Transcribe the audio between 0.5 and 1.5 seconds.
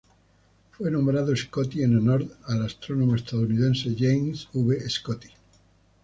Fue nombrado